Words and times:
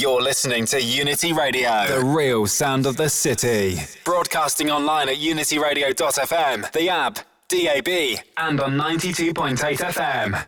You're 0.00 0.22
listening 0.22 0.64
to 0.64 0.80
Unity 0.80 1.34
Radio, 1.34 1.86
the 1.86 2.02
real 2.02 2.46
sound 2.46 2.86
of 2.86 2.96
the 2.96 3.10
city. 3.10 3.76
Broadcasting 4.02 4.70
online 4.70 5.10
at 5.10 5.16
unityradio.fm, 5.16 6.72
the 6.72 6.88
app, 6.88 7.18
DAB, 7.48 8.24
and 8.38 8.62
on 8.62 8.78
92.8 8.78 9.58
FM. 9.58 10.46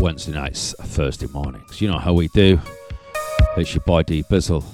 Wednesday 0.00 0.32
nights, 0.32 0.74
Thursday 0.80 1.28
mornings. 1.28 1.80
You 1.80 1.92
know 1.92 1.98
how 1.98 2.12
we 2.12 2.26
do. 2.34 2.58
It's 3.56 3.72
your 3.72 3.84
boy 3.84 4.02
D 4.02 4.24
Bizzle. 4.24 4.64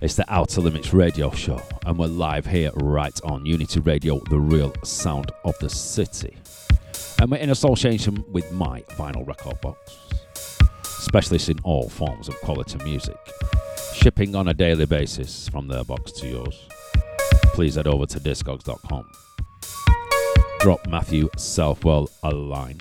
It's 0.00 0.14
the 0.14 0.32
Outta 0.32 0.60
Limits 0.60 0.94
radio 0.94 1.32
show, 1.32 1.60
and 1.86 1.98
we're 1.98 2.06
live 2.06 2.46
here 2.46 2.70
right 2.76 3.18
on 3.24 3.44
Unity 3.44 3.80
Radio, 3.80 4.20
the 4.30 4.38
real 4.38 4.72
sound 4.84 5.32
of 5.44 5.58
the 5.58 5.68
city. 5.68 6.36
And 7.20 7.30
we're 7.30 7.38
in 7.38 7.50
association 7.50 8.24
with 8.32 8.50
My 8.52 8.82
Vinyl 8.90 9.26
Record 9.26 9.60
Box, 9.60 9.96
specialists 10.84 11.48
in 11.48 11.58
all 11.60 11.88
forms 11.88 12.28
of 12.28 12.34
quality 12.40 12.78
music, 12.84 13.16
shipping 13.94 14.34
on 14.34 14.48
a 14.48 14.54
daily 14.54 14.86
basis 14.86 15.48
from 15.48 15.68
their 15.68 15.84
box 15.84 16.12
to 16.12 16.28
yours. 16.28 16.68
Please 17.54 17.76
head 17.76 17.86
over 17.86 18.06
to 18.06 18.20
discogs.com. 18.20 19.10
Drop 20.60 20.86
Matthew 20.88 21.28
Southwell 21.36 22.10
a 22.22 22.30
line. 22.30 22.80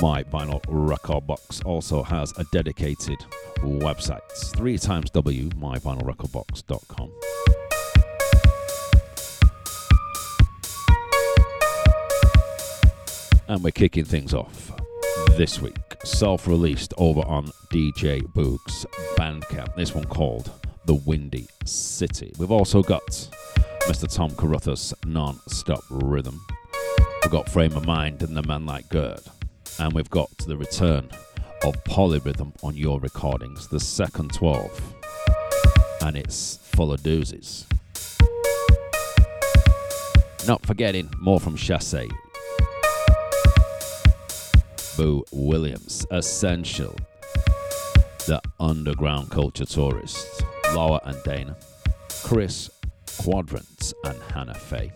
My 0.00 0.22
vinyl 0.24 0.60
record 0.68 1.26
box 1.26 1.60
also 1.62 2.02
has 2.02 2.32
a 2.36 2.44
dedicated 2.52 3.18
website. 3.58 4.20
Three 4.54 4.78
times 4.78 5.10
w 5.10 5.48
and 13.48 13.62
we're 13.62 13.70
kicking 13.70 14.04
things 14.04 14.34
off 14.34 14.72
this 15.36 15.60
week. 15.60 15.76
Self-released 16.04 16.94
over 16.98 17.20
on 17.22 17.46
dj 17.72 18.22
boog's 18.34 18.86
bandcamp. 19.16 19.74
This 19.76 19.94
one 19.94 20.04
called 20.04 20.50
the 20.86 20.94
windy 20.94 21.48
city. 21.64 22.32
We've 22.38 22.50
also 22.50 22.82
got 22.82 23.06
mr 23.86 24.12
tom 24.12 24.30
carruthers 24.36 24.94
non-stop 25.06 25.82
rhythm. 25.90 26.40
We've 27.22 27.32
got 27.32 27.48
frame 27.48 27.76
of 27.76 27.86
mind 27.86 28.22
and 28.22 28.36
the 28.36 28.42
man 28.42 28.66
like 28.66 28.88
gerd. 28.88 29.20
And 29.78 29.92
we've 29.92 30.10
got 30.10 30.30
the 30.46 30.56
return 30.56 31.08
of 31.64 31.82
polyrhythm 31.84 32.52
on 32.62 32.76
Yore 32.76 33.00
recordings, 33.00 33.66
the 33.68 33.80
second 33.80 34.32
12, 34.34 34.94
and 36.02 36.16
it's 36.16 36.58
full 36.62 36.92
of 36.92 37.00
doozies. 37.00 37.64
Not 40.46 40.64
forgetting 40.64 41.10
more 41.18 41.40
from 41.40 41.56
Chasse, 41.56 42.06
Boo 44.96 45.24
Williams, 45.32 46.06
Ascension, 46.10 46.94
the 48.26 48.40
Underground 48.60 49.30
Culture 49.30 49.64
Tourist, 49.64 50.44
Lauer 50.74 51.00
and 51.04 51.20
Dena, 51.24 51.56
Chris 52.22 52.70
Quadrant, 53.18 53.92
and 54.04 54.20
Hannah 54.32 54.54
Fay. 54.54 54.92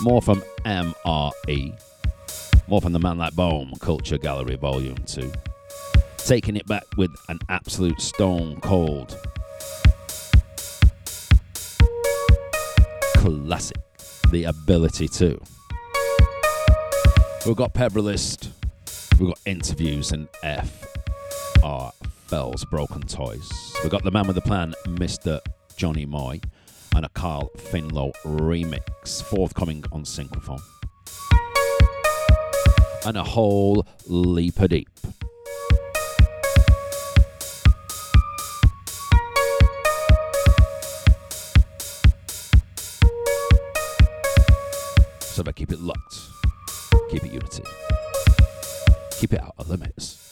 More 0.00 0.20
from 0.20 0.42
MRE, 0.64 1.80
more 2.68 2.80
from 2.80 2.92
the 2.92 2.98
Man 2.98 3.18
Like 3.18 3.34
Böhm 3.34 3.72
Kulture 3.78 4.20
Galerie 4.20 4.56
Volume 4.56 4.98
2. 5.06 5.32
Taking 6.18 6.56
it 6.56 6.66
back 6.66 6.84
with 6.96 7.10
an 7.28 7.38
absolute 7.48 8.00
stone 8.00 8.60
cold 8.60 9.16
classic, 13.22 13.78
The 14.30 14.44
Ability 14.44 15.08
II. 15.20 15.38
We've 17.44 17.56
got 17.56 17.74
Peverilist, 17.74 18.50
we've 19.18 19.28
got 19.28 19.40
interviews 19.46 20.12
and 20.12 20.28
F. 20.44 20.86
R. 21.64 21.92
Fells 22.28 22.64
Brokntoys. 22.64 23.50
We've 23.82 23.90
got 23.90 24.04
the 24.04 24.12
man 24.12 24.28
with 24.28 24.36
the 24.36 24.42
plan, 24.42 24.74
Mr. 24.86 25.40
Johnny 25.76 26.06
Moy, 26.06 26.40
and 26.94 27.04
a 27.04 27.08
Carl 27.08 27.50
Finlow 27.56 28.12
remix 28.24 29.22
forthcoming 29.24 29.82
on 29.90 30.04
Synchrophone 30.04 30.62
and 33.06 33.16
a 33.16 33.24
whole 33.24 33.86
leap 34.06 34.54
deep. 34.68 34.88
So 45.20 45.42
I 45.44 45.52
keep 45.52 45.72
it 45.72 45.80
locked, 45.80 46.20
keep 47.12 47.24
it 47.26 47.32
unity, 47.32 47.62
keep 49.20 49.34
it 49.34 49.40
out 49.42 49.54
of 49.58 49.68
limits. 49.68 50.30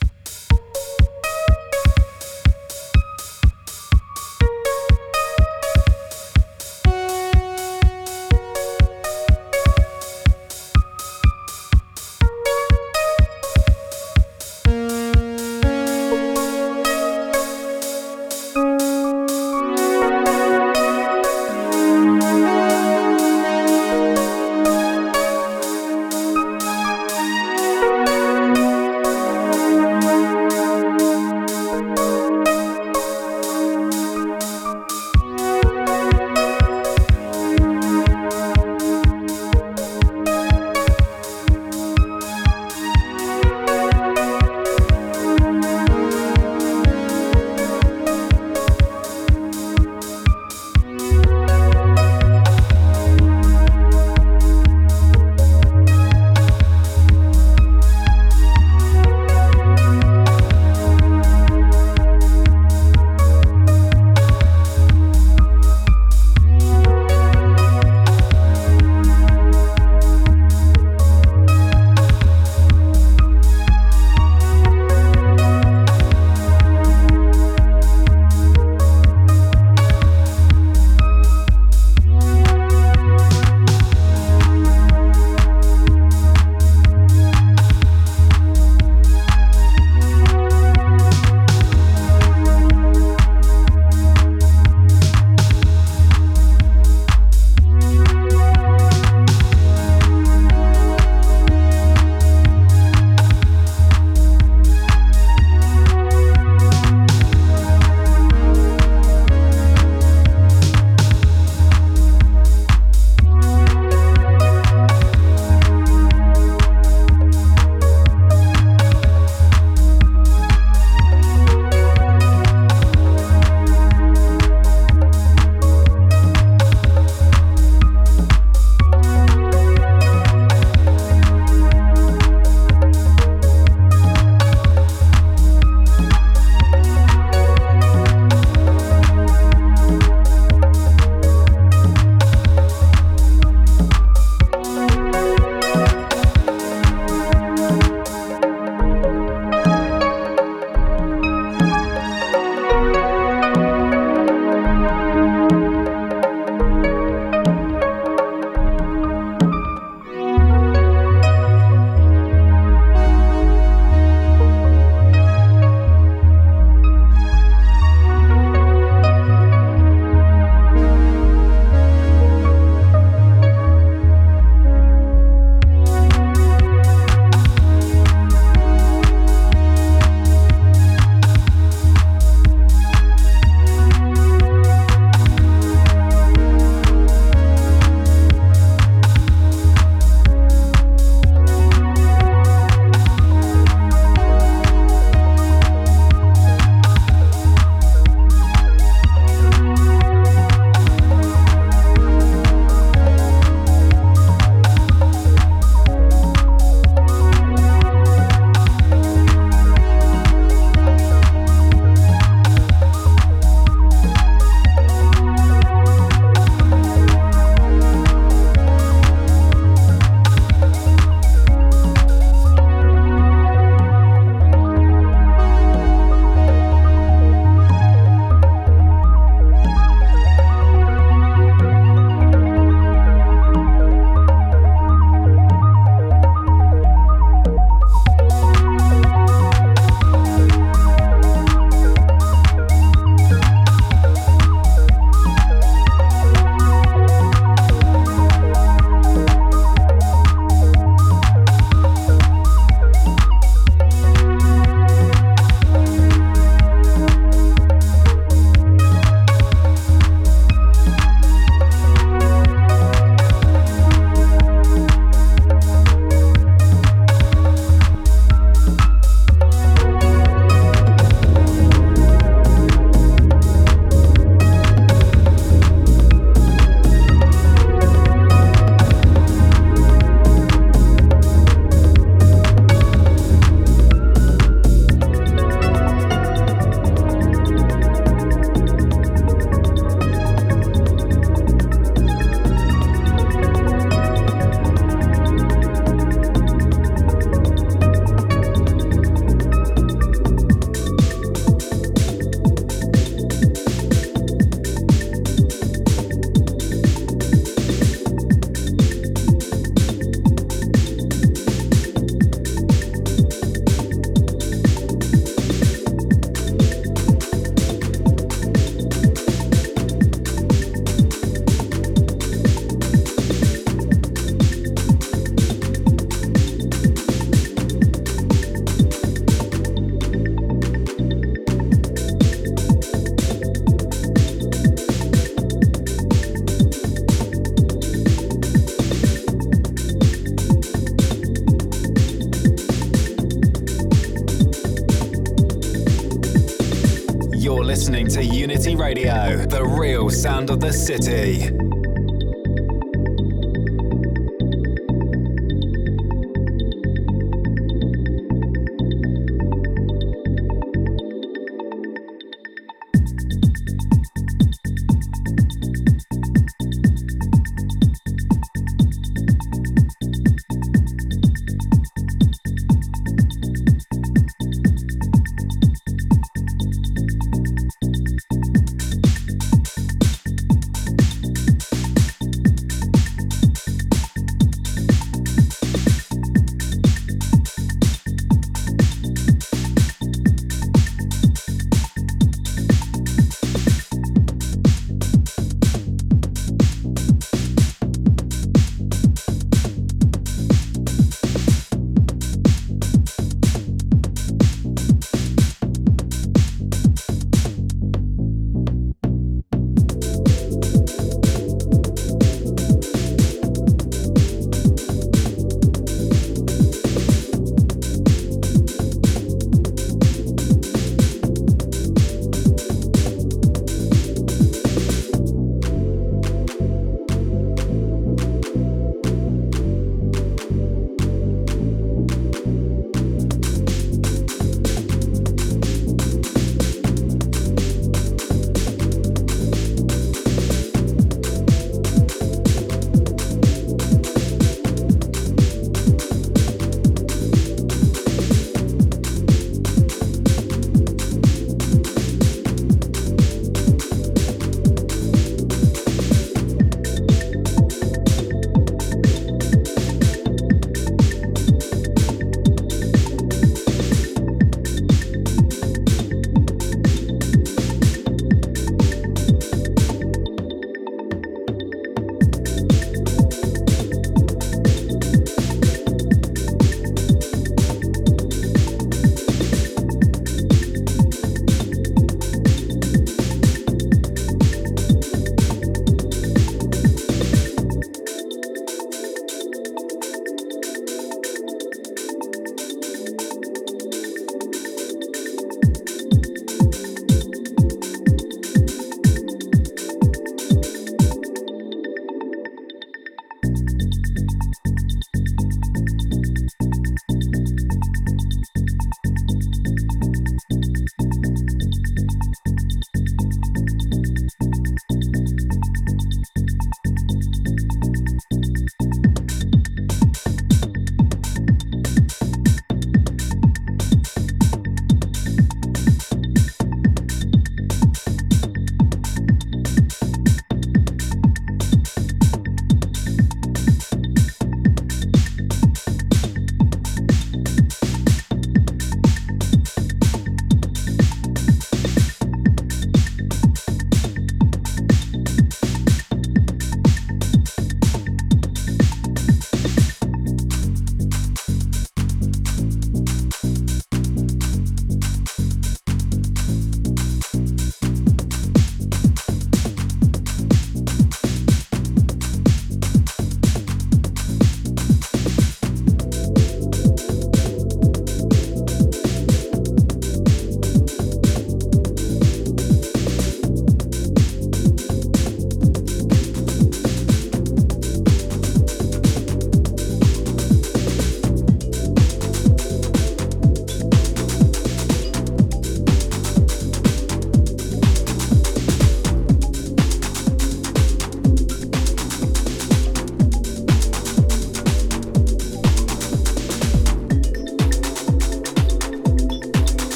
Sound 350.21 350.51
of 350.51 350.61
the 350.61 350.71
city. 350.71 351.60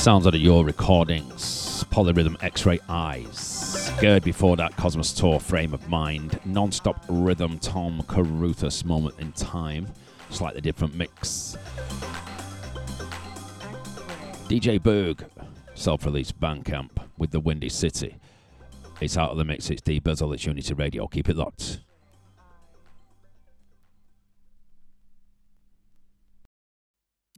Sounds 0.00 0.26
out 0.26 0.34
of 0.34 0.40
Yore 0.40 0.64
recordings. 0.64 1.84
Polyrhythm 1.90 2.42
X 2.42 2.64
Ray 2.64 2.80
Eyes. 2.88 3.92
Gerd 4.00 4.24
before 4.24 4.56
that, 4.56 4.72
Kosmos 4.72 5.14
Tour 5.14 5.38
Frame 5.38 5.74
of 5.74 5.86
Mind. 5.90 6.40
Non 6.46 6.72
stop 6.72 7.04
rhythm, 7.06 7.58
Tom 7.58 8.02
Carruthers 8.08 8.82
Moment 8.82 9.16
in 9.20 9.30
Time. 9.32 9.86
Slightly 10.30 10.62
different 10.62 10.94
mix. 10.94 11.58
DJ 14.48 14.80
Boog, 14.80 15.22
self 15.74 16.06
released 16.06 16.40
Bandcamp 16.40 16.92
with 17.18 17.30
the 17.30 17.40
Windy 17.40 17.68
City. 17.68 18.16
It's 19.02 19.18
out 19.18 19.32
of 19.32 19.36
the 19.36 19.44
mix, 19.44 19.68
it's 19.68 19.82
D 19.82 20.00
Bizzle, 20.00 20.32
it's 20.32 20.46
Unity 20.46 20.72
Radio. 20.72 21.06
Keep 21.08 21.28
it 21.28 21.36
locked. 21.36 21.69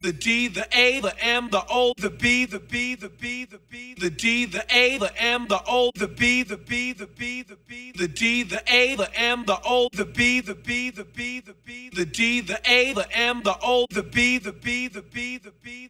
The 0.03 0.13
D, 0.13 0.49
the 0.49 0.67
A, 0.77 0.99
the 0.99 1.15
M, 1.25 1.49
the 1.51 1.63
O, 1.71 1.95
the 1.97 2.11
B, 2.11 2.45
the 2.45 2.59
B, 2.59 2.97
the 2.97 3.09
B, 3.09 3.45
the 3.45 3.61
B, 3.71 3.95
the 3.95 4.11
D, 4.11 4.47
the 4.47 4.65
A, 4.69 4.99
the 4.99 5.17
M, 5.17 5.47
the 5.47 5.63
O, 5.65 5.93
the 5.95 6.09
B, 6.09 6.43
the 6.43 6.57
B, 6.57 6.93
the 6.93 7.07
B, 7.07 7.45
the 7.45 7.55
B, 7.55 7.93
the 7.93 8.09
D, 8.09 8.43
the 8.43 8.61
A, 8.67 8.97
the 8.97 9.09
M, 9.15 9.45
the 9.47 9.61
O, 9.65 9.89
the 9.93 10.05
B, 10.05 10.41
the 10.41 10.57
B, 10.57 10.91
the 10.91 11.05
B, 11.05 11.39
the 11.39 11.55
B, 11.65 11.89
the 11.91 12.05
D, 12.05 12.41
the 12.41 12.61
A, 12.69 12.93
the 12.95 13.17
M, 13.17 13.43
the 13.45 13.57
O, 13.63 13.87
the 13.91 14.03
B, 14.03 14.39
the 14.39 14.53
B, 14.53 14.89
the 14.89 15.03
B, 15.03 15.39
the 15.39 15.53
B. 15.63 15.89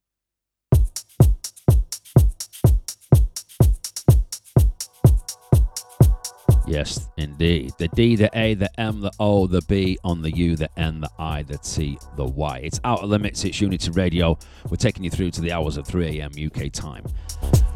Yes, 6.67 7.09
indeed. 7.17 7.73
The 7.79 7.89
D, 7.89 8.15
the 8.15 8.31
A, 8.35 8.55
the 8.55 8.71
M, 8.81 9.01
the 9.01 9.11
O, 9.19 9.47
the 9.47 9.63
B, 9.63 9.99
on 10.05 10.23
the 10.23 10.31
U, 10.31 10.57
the 10.57 10.71
N, 10.79 11.01
the 11.01 11.11
I, 11.19 11.43
the 11.43 11.59
T, 11.59 11.99
the 12.17 12.25
Y. 12.25 12.61
It's 12.63 12.81
out 12.85 13.01
of 13.03 13.11
limits. 13.11 13.45
It's 13.45 13.61
Unity 13.61 13.91
Radio. 13.91 14.39
We're 14.71 14.77
taking 14.77 15.03
you 15.03 15.11
through 15.11 15.33
to 15.33 15.41
the 15.41 15.53
hours 15.53 15.77
of 15.77 15.87
3 15.87 16.21
a.m. 16.21 16.31
UK 16.39 16.71
time. 16.71 17.05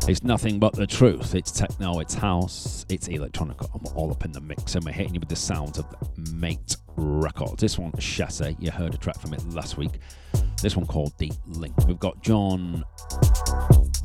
It's 0.09 0.23
nothing 0.23 0.61
but 0.61 0.73
the 0.73 0.87
truth. 0.87 1.35
It's 1.35 1.51
techno, 1.51 1.99
it's 1.99 2.15
house, 2.15 2.87
it's 2.89 3.09
electronica. 3.09 3.69
I'm 3.75 3.93
all 3.97 4.13
up 4.13 4.25
in 4.25 4.31
the 4.31 4.41
mix, 4.41 4.77
and 4.77 4.85
we're 4.85 4.93
hitting 4.93 5.15
you 5.15 5.21
with 5.21 5.29
the 5.29 5.37
sounds 5.37 5.79
of 5.79 5.87
Mate 6.33 6.77
Records. 6.97 7.61
This 7.61 7.79
one, 7.79 7.93
Chasse. 7.99 8.55
You 8.61 8.71
heard 8.71 8.95
a 8.95 8.99
track 8.99 9.19
from 9.19 9.35
it 9.35 9.45
last 9.49 9.77
week. 9.77 9.99
This 10.63 10.77
one 10.77 10.87
called 10.87 11.17
Deep 11.19 11.35
Link. 11.49 11.77
We've 11.89 11.99
got 11.99 12.23
John 12.23 12.85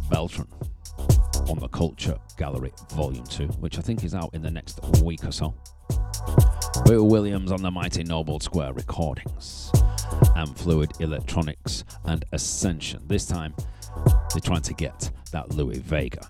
Beltran 0.10 0.48
on 1.50 1.60
the 1.60 1.70
Kulture 1.70 2.20
Galerie 2.38 2.74
Volume 2.92 3.26
2, 3.26 3.48
which 3.60 3.78
I 3.78 3.82
think 3.82 4.04
is 4.04 4.14
out 4.14 4.34
in 4.34 4.42
the 4.42 4.52
next 4.52 4.80
week 5.02 5.24
or 5.24 5.32
so. 5.32 5.54
Boo 6.86 7.04
Williams 7.04 7.52
on 7.52 7.62
the 7.62 7.72
Mighty 7.72 8.04
Noble 8.04 8.40
Square 8.40 8.74
recordings. 8.74 9.72
and 10.36 10.58
Fluid 10.58 10.92
Electronics 11.00 11.84
and 12.06 12.26
Ascension. 12.32 13.02
This 13.08 13.26
time, 13.26 13.54
they're 14.34 14.42
trying 14.42 14.62
to 14.64 14.74
get 14.74 15.12
that 15.32 15.54
Louie 15.54 15.80
Vega. 15.80 16.30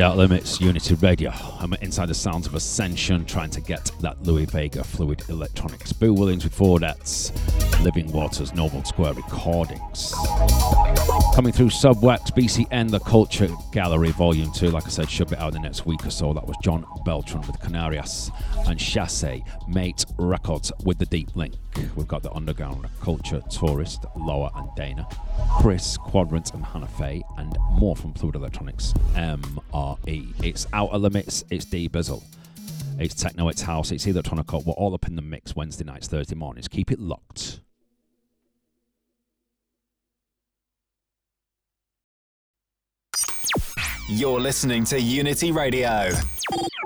Out 0.00 0.16
Limits 0.16 0.60
Unity 0.60 0.94
Radio. 0.96 1.30
I'm 1.60 1.72
inside 1.74 2.06
the 2.06 2.14
sounds 2.14 2.46
of 2.46 2.54
Ascension, 2.54 3.24
trying 3.24 3.50
to 3.50 3.60
get 3.60 3.90
that 4.00 4.22
Louie 4.22 4.44
Vega 4.44 4.82
Fluid 4.82 5.22
Electronics. 5.28 5.92
Boo 5.92 6.12
Williams 6.12 6.44
before 6.44 6.78
that's 6.80 7.32
Living 7.82 8.10
Waters 8.12 8.52
Noble 8.52 8.84
Square 8.84 9.14
Recordings. 9.14 10.12
Coming 11.36 11.52
through 11.52 11.68
Subwax, 11.68 12.32
BCN, 12.34 12.90
The 12.90 12.98
Kulture 12.98 13.54
Galerie 13.70 14.10
Volume 14.12 14.50
2. 14.52 14.70
Like 14.70 14.86
I 14.86 14.88
said, 14.88 15.10
should 15.10 15.28
be 15.28 15.36
out 15.36 15.48
in 15.48 15.60
the 15.60 15.68
next 15.68 15.84
week 15.84 16.06
or 16.06 16.08
so. 16.08 16.32
That 16.32 16.46
was 16.46 16.56
John 16.62 16.86
Beltran 17.04 17.42
with 17.42 17.60
Canarias 17.60 18.30
and 18.66 18.80
Chasse, 18.80 19.42
Mate 19.68 20.06
Records 20.16 20.72
with 20.84 20.96
The 20.96 21.04
Deep 21.04 21.36
Link. 21.36 21.52
We've 21.94 22.08
got 22.08 22.22
the 22.22 22.32
Underground 22.32 22.86
Culture 23.02 23.42
Tourist, 23.50 24.06
Lauer 24.16 24.50
and 24.56 24.70
Dena, 24.76 25.06
Chris, 25.60 25.98
Quadrant 25.98 26.54
and 26.54 26.64
Hannah 26.64 26.88
Fay, 26.88 27.22
and 27.36 27.54
more 27.72 27.94
from 27.94 28.14
Fluid 28.14 28.36
Electronics, 28.36 28.94
MRE. 29.14 30.42
It's 30.42 30.66
Outta 30.72 30.96
Limits, 30.96 31.44
it's 31.50 31.66
D 31.66 31.86
Bizzle. 31.86 32.22
It's 32.98 33.14
techno, 33.14 33.48
it's 33.50 33.60
house, 33.60 33.92
it's 33.92 34.06
electronic. 34.06 34.50
We're 34.54 34.72
all 34.72 34.94
up 34.94 35.06
in 35.06 35.16
the 35.16 35.22
mix 35.22 35.54
Wednesday 35.54 35.84
nights, 35.84 36.08
Thursday 36.08 36.34
mornings. 36.34 36.66
Keep 36.66 36.92
it 36.92 36.98
locked. 36.98 37.60
You're 44.08 44.38
listening 44.38 44.84
to 44.84 45.00
Unity 45.00 45.50
Radio, 45.50 46.10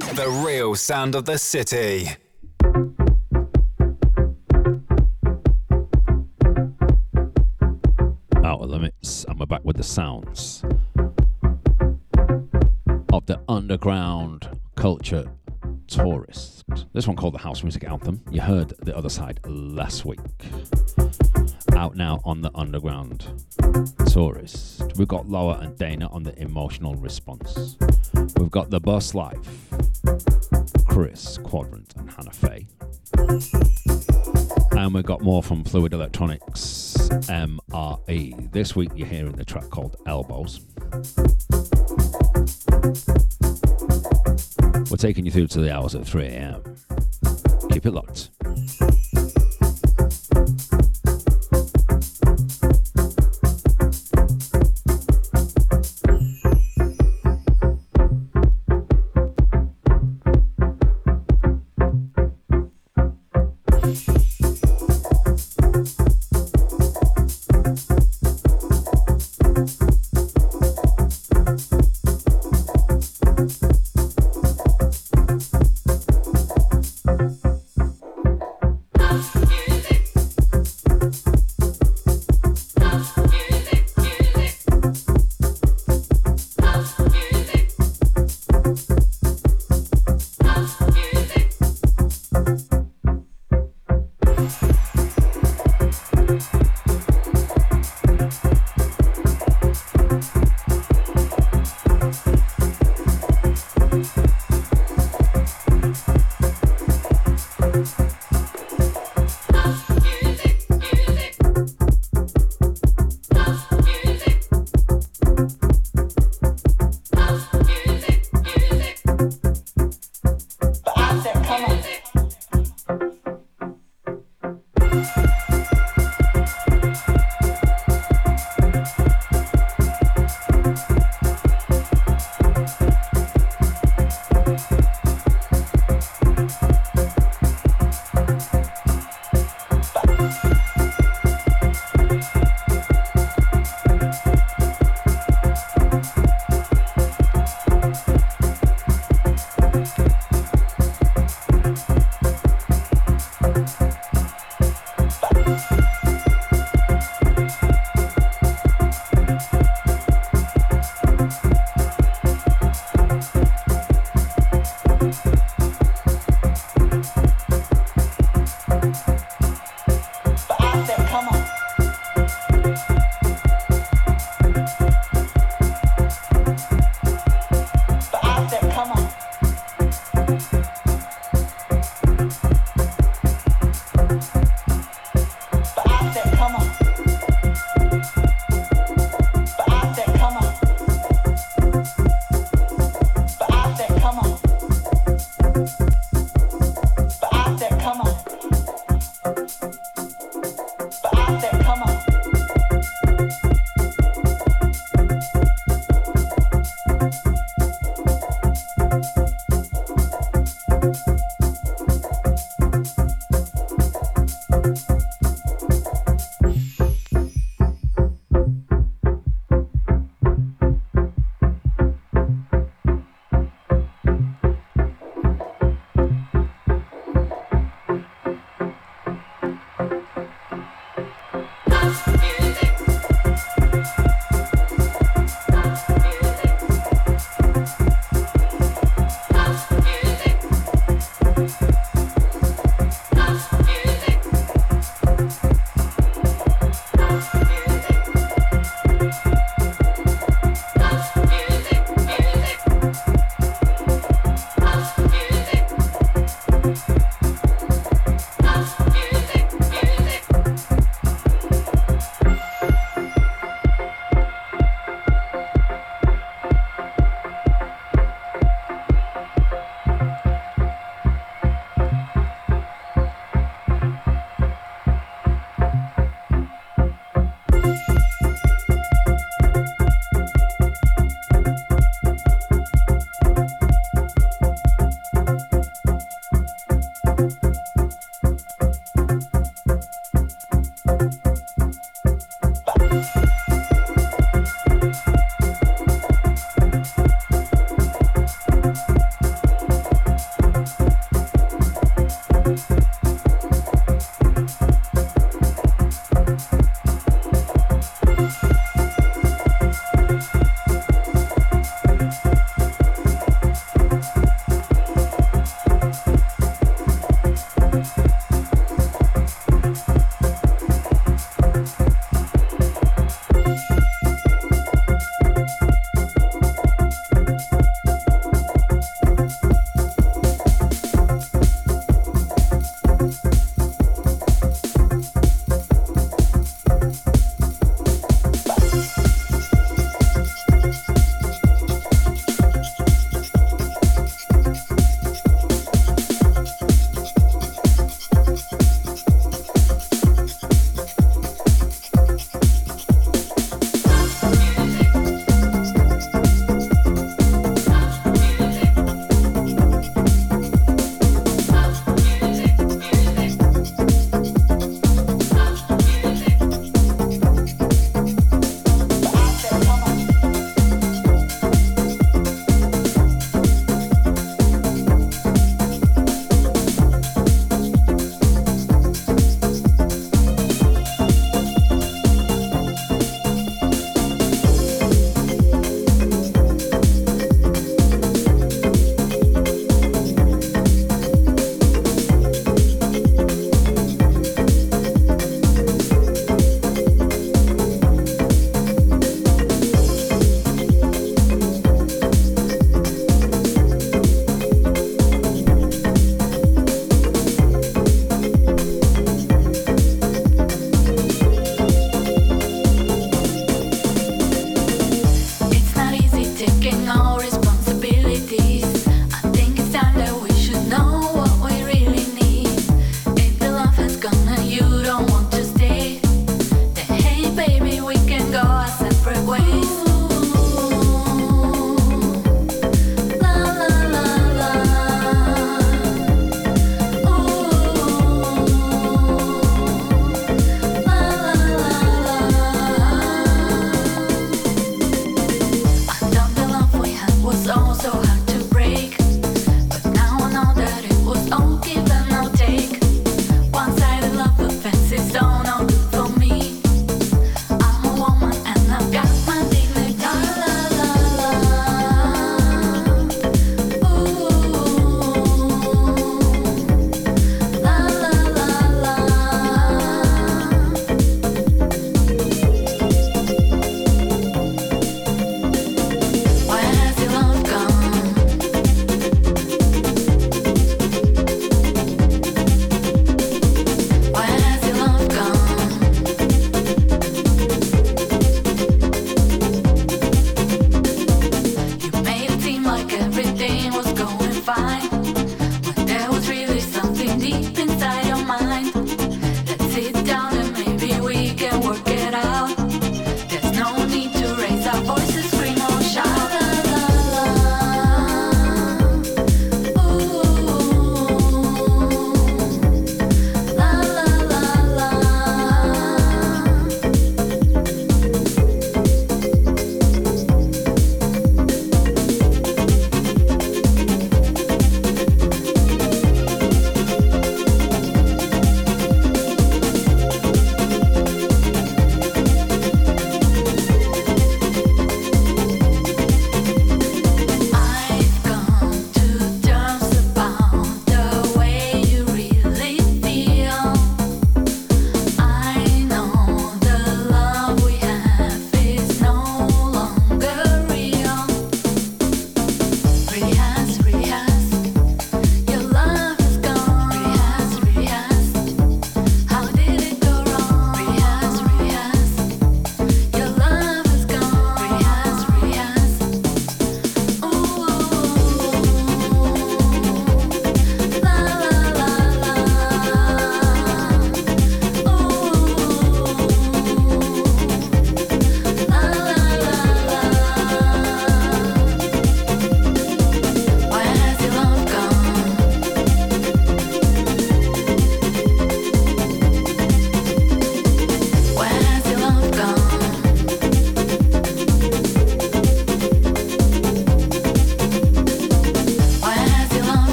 the 0.00 0.42
real 0.46 0.74
sound 0.74 1.14
of 1.14 1.24
the 1.24 1.38
city. 1.38 2.08
Outta 8.44 8.66
Limits, 8.66 9.24
and 9.24 9.40
we're 9.40 9.46
back 9.46 9.64
with 9.64 9.78
the 9.78 9.82
sounds 9.82 10.62
of 13.14 13.24
the 13.24 13.40
underground 13.48 14.50
culture 14.74 15.30
tourist. 15.86 16.64
This 16.92 17.06
one 17.06 17.16
called 17.16 17.32
the 17.32 17.38
House 17.38 17.62
Music 17.62 17.84
Anthem. 17.84 18.20
You 18.30 18.42
heard 18.42 18.74
the 18.82 18.94
other 18.94 19.08
side 19.08 19.40
last 19.46 20.04
week 20.04 20.20
out 21.76 21.94
now 21.94 22.20
on 22.24 22.40
the 22.40 22.50
underground 22.54 23.26
tourist. 24.08 24.82
We've 24.96 25.06
got 25.06 25.28
Lauer 25.28 25.58
and 25.60 25.76
Dena 25.76 26.08
on 26.08 26.22
the 26.22 26.36
emotional 26.40 26.94
response. 26.94 27.76
We've 28.38 28.50
got 28.50 28.70
the 28.70 28.80
Buslife, 28.80 29.44
Chris, 30.88 31.38
Quadrant, 31.38 31.94
and 31.96 32.10
Hannah 32.10 32.32
Fay. 32.32 32.66
And 34.72 34.94
we've 34.94 35.04
got 35.04 35.20
more 35.20 35.42
from 35.42 35.64
Fluid 35.64 35.92
Electronics, 35.92 36.96
MRE. 37.28 38.52
This 38.52 38.74
week 38.74 38.90
you're 38.94 39.06
hearing 39.06 39.32
the 39.32 39.44
track 39.44 39.68
called 39.68 39.96
Elbows. 40.06 40.60
We're 44.90 44.96
taking 44.96 45.26
you 45.26 45.30
through 45.30 45.48
to 45.48 45.60
the 45.60 45.74
hours 45.74 45.94
at 45.94 46.06
3 46.06 46.24
a.m. 46.24 46.62
Keep 47.70 47.86
it 47.86 47.92
locked. 47.92 48.30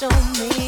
don't 0.00 0.38
need. 0.38 0.67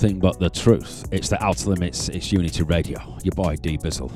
Nothing 0.00 0.20
but 0.20 0.38
the 0.38 0.48
truth. 0.48 1.08
It's 1.10 1.28
the 1.28 1.44
Outta 1.44 1.70
Limits. 1.70 2.08
It's 2.08 2.30
Unity 2.30 2.62
Radio. 2.62 3.18
Your 3.24 3.32
boy 3.32 3.56
D 3.56 3.76
Bizzle. 3.76 4.12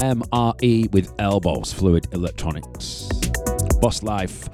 MRE 0.00 0.90
with 0.90 1.14
elbows, 1.20 1.72
fluid 1.72 2.08
electronics. 2.10 3.08
Buslife, 3.80 4.48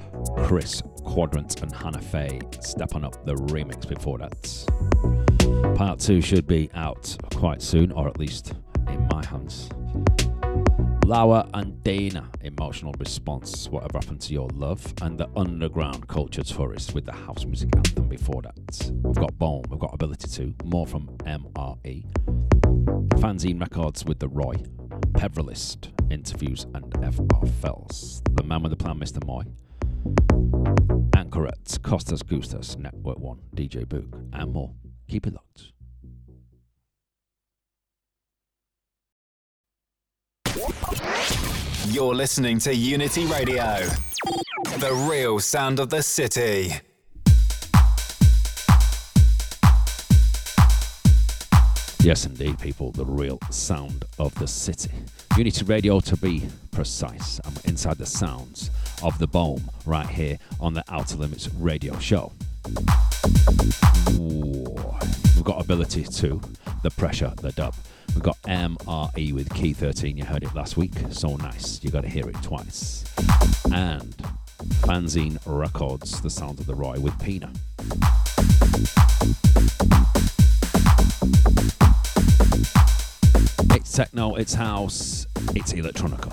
Chris 0.45 0.83
Quadrant 1.03 1.63
and 1.63 1.73
Hannah 1.73 1.99
Fay. 1.99 2.39
Step 2.61 2.93
on 2.93 3.03
up 3.03 3.25
the 3.25 3.33
remix 3.33 3.89
before 3.89 4.19
that. 4.19 5.75
Part 5.75 5.99
two 5.99 6.21
should 6.21 6.45
be 6.45 6.69
out 6.75 7.17
quite 7.33 7.63
soon, 7.63 7.91
or 7.91 8.07
at 8.07 8.19
least 8.19 8.53
in 8.89 9.07
my 9.09 9.25
hands. 9.25 9.67
Lauer 11.07 11.49
and 11.55 11.83
Dena, 11.83 12.29
Emotional 12.41 12.93
Response, 12.99 13.67
Whatever 13.69 13.97
Happened 13.97 14.21
to 14.21 14.33
Your 14.33 14.49
Love, 14.49 14.93
and 15.01 15.17
the 15.17 15.27
Underground 15.35 16.07
Culture 16.07 16.43
Tourist 16.43 16.93
with 16.93 17.05
the 17.05 17.13
house 17.13 17.45
music 17.45 17.75
anthem 17.75 18.07
before 18.07 18.43
that. 18.43 18.64
We've 19.03 19.15
got 19.15 19.33
Böhm, 19.33 19.67
we've 19.69 19.79
got 19.79 19.93
Ability 19.93 20.43
II, 20.43 20.55
more 20.63 20.87
from 20.87 21.07
MRE. 21.25 22.05
Fanzine 23.19 23.59
Records 23.59 24.05
with 24.05 24.19
The 24.19 24.27
Roi, 24.27 24.55
Peverilist, 25.13 25.89
Interviews, 26.11 26.65
and 26.73 26.93
FR 27.15 27.45
Fells. 27.61 28.21
The 28.31 28.43
Man 28.43 28.63
with 28.63 28.71
the 28.71 28.77
Plan, 28.77 28.99
Mr. 28.99 29.25
Moy. 29.25 29.43
Anchoret, 31.11 31.79
Kostas 31.79 32.23
Goustas, 32.23 32.77
Network 32.77 33.19
One, 33.19 33.39
DJ 33.55 33.85
Boog, 33.85 34.13
and 34.33 34.53
more. 34.53 34.73
Keep 35.07 35.27
it 35.27 35.33
locked. 35.33 35.71
You're 41.87 42.15
listening 42.15 42.59
to 42.59 42.73
Unity 42.73 43.25
Radio, 43.25 43.85
the 44.79 45.07
real 45.09 45.39
sound 45.39 45.79
of 45.79 45.89
the 45.89 46.01
city. 46.01 46.73
Yes, 52.05 52.27
indeed, 52.27 52.59
people, 52.59 52.91
the 52.91 53.03
real 53.03 53.39
sound 53.49 54.05
of 54.19 54.31
the 54.35 54.45
city. 54.47 54.91
Unity 55.35 55.65
Radio 55.65 55.99
to 56.01 56.15
be 56.15 56.43
precise. 56.69 57.41
I'm 57.43 57.53
inside 57.63 57.97
the 57.97 58.05
sounds 58.05 58.69
of 59.01 59.17
the 59.17 59.25
Boom 59.25 59.71
right 59.87 60.05
here 60.05 60.37
on 60.59 60.75
the 60.75 60.83
Outta 60.87 61.17
Limits 61.17 61.49
radio 61.55 61.97
show. 61.97 62.31
Ooh, 64.11 64.67
we've 65.33 65.43
got 65.43 65.59
Ability 65.59 66.05
II 66.21 66.39
the 66.83 66.91
pressure, 66.91 67.33
the 67.37 67.51
dub. 67.53 67.73
We've 68.13 68.21
got 68.21 68.39
MRE 68.43 69.33
with 69.33 69.51
Key 69.55 69.73
13. 69.73 70.15
You 70.15 70.25
heard 70.25 70.43
it 70.43 70.53
last 70.53 70.77
week. 70.77 70.93
So 71.09 71.35
nice. 71.37 71.83
You 71.83 71.89
got 71.89 72.01
to 72.01 72.07
hear 72.07 72.29
it 72.29 72.39
twice. 72.43 73.03
And 73.73 74.15
Fanzine 74.83 75.39
Records, 75.47 76.21
the 76.21 76.29
sound 76.29 76.59
of 76.59 76.67
the 76.67 76.75
Roi 76.75 76.99
with 76.99 77.17
Pena. 77.17 77.51
It's 83.75 83.91
techno, 83.91 84.35
it's 84.35 84.53
house, 84.53 85.27
it's 85.55 85.73
electronica. 85.73 86.31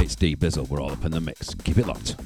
It's 0.00 0.14
D 0.14 0.34
Bizzle. 0.36 0.68
We're 0.68 0.80
all 0.80 0.92
up 0.92 1.04
in 1.04 1.12
the 1.12 1.20
mix. 1.20 1.54
Keep 1.54 1.78
it 1.78 1.86
locked. 1.86 2.16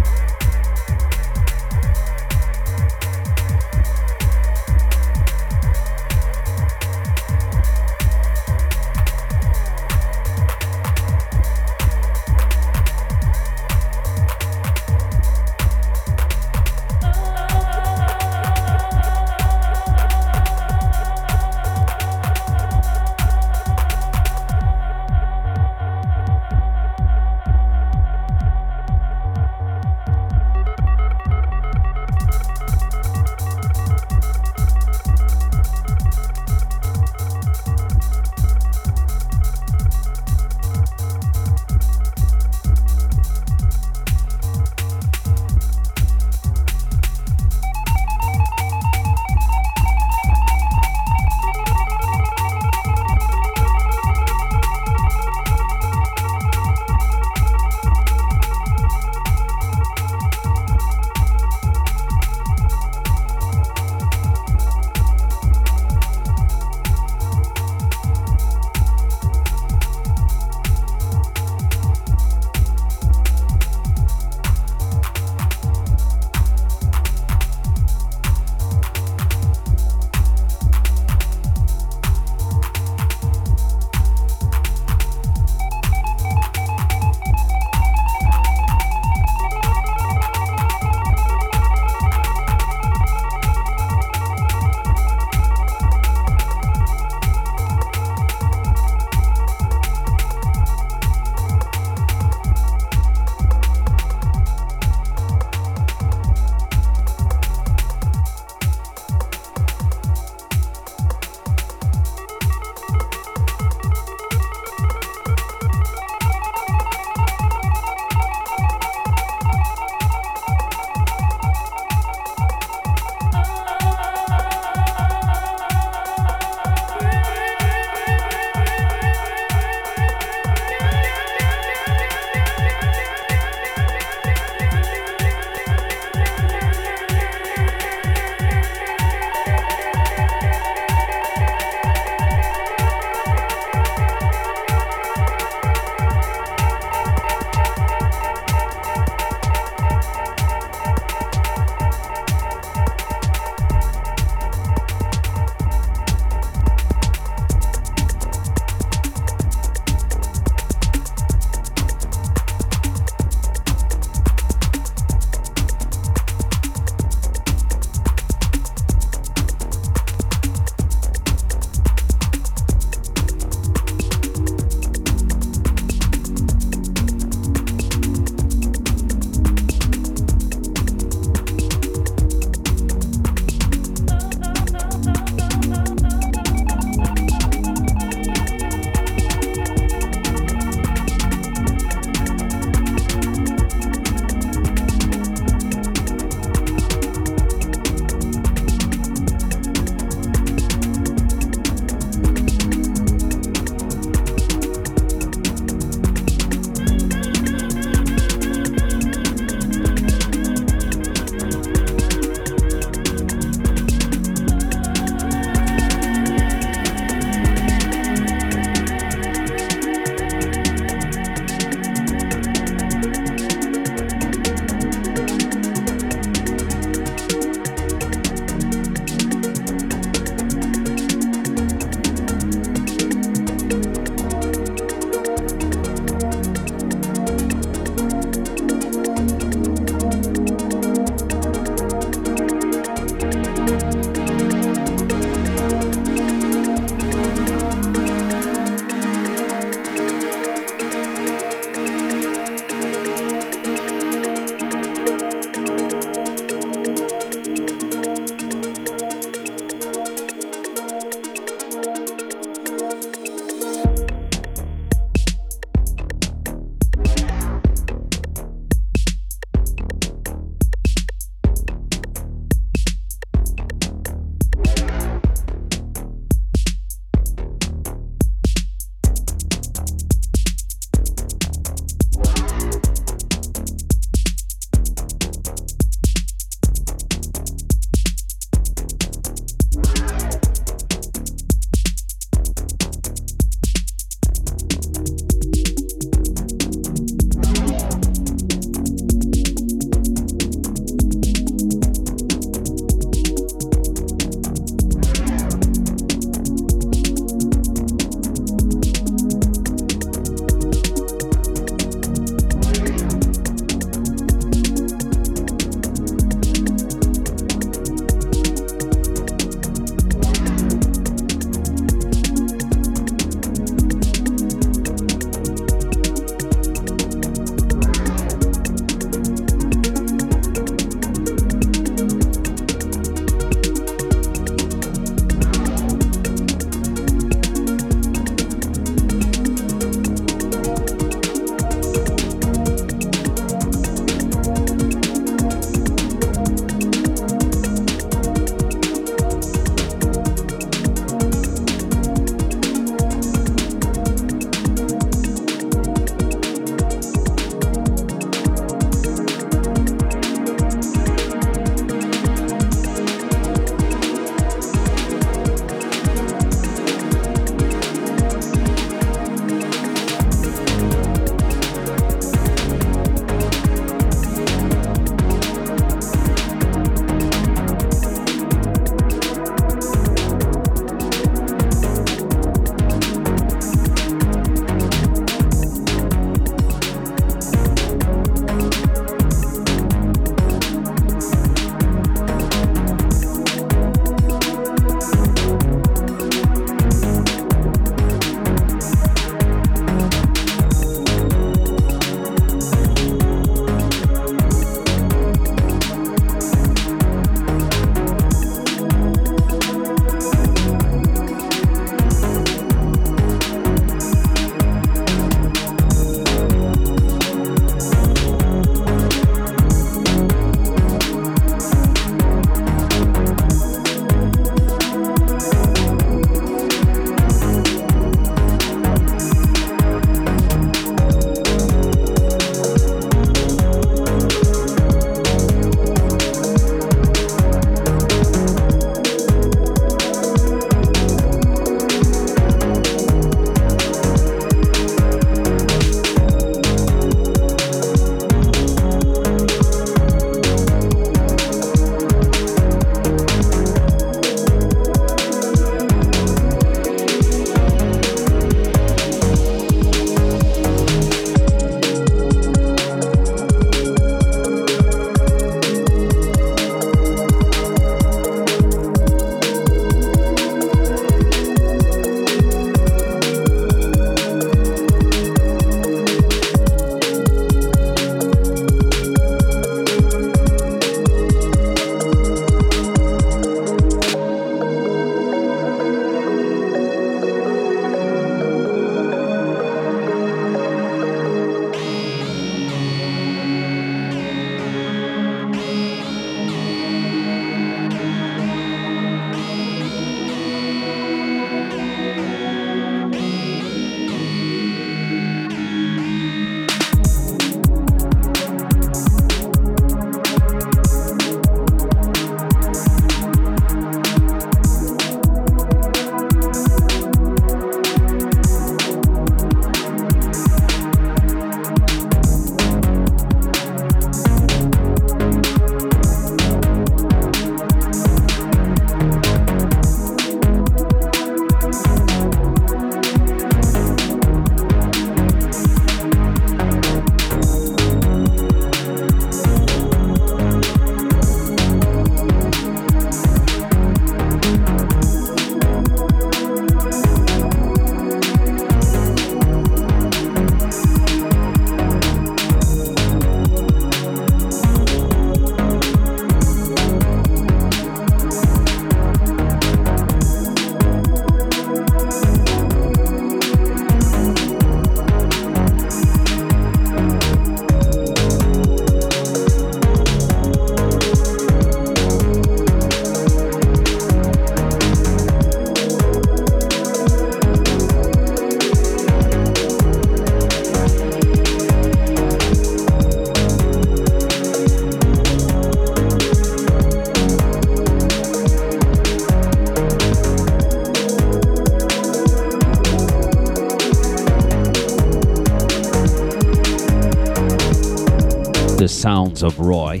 Sounds 598.98 599.44
of 599.44 599.60
Roi, 599.60 600.00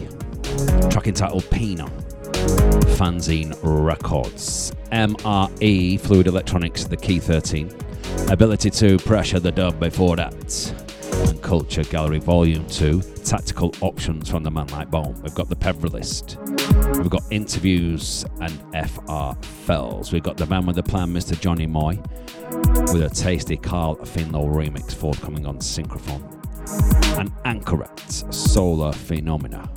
track 0.90 1.06
entitled 1.06 1.48
Pena, 1.50 1.86
Fanzine 2.98 3.56
Records, 3.62 4.72
MRE, 4.90 6.00
Fluid 6.00 6.26
Electronics, 6.26 6.82
the 6.82 6.96
Key 6.96 7.20
13, 7.20 7.70
Ability 8.28 8.72
II 8.84 8.98
Pressure 8.98 9.38
the 9.38 9.52
Dub 9.52 9.78
before 9.78 10.16
that, 10.16 10.32
and 10.34 11.40
Kulture 11.42 11.88
Galerie 11.88 12.18
Volume 12.18 12.66
2, 12.66 13.00
Tactical 13.22 13.72
Options 13.82 14.28
from 14.28 14.42
the 14.42 14.50
Man 14.50 14.66
Like 14.66 14.90
Böhm. 14.90 15.22
We've 15.22 15.32
got 15.32 15.48
the 15.48 15.54
Peverilist, 15.54 16.36
we've 16.98 17.08
got 17.08 17.22
interviews 17.30 18.24
and 18.40 18.52
FR 18.72 19.40
Fells, 19.64 20.12
we've 20.12 20.24
got 20.24 20.36
the 20.36 20.46
man 20.46 20.66
with 20.66 20.74
the 20.74 20.82
plan, 20.82 21.14
Mr. 21.14 21.38
Johnny 21.38 21.68
Moy, 21.68 22.00
with 22.92 23.02
a 23.02 23.10
tasty 23.14 23.56
Carl 23.56 23.94
Finlow 23.98 24.52
remix 24.52 24.92
forthcoming 24.92 25.46
on 25.46 25.58
Synchrophone, 25.60 26.24
and 27.44 27.64
Anchoret 28.08 28.34
Solar 28.34 28.92
Phenomena. 28.92 29.68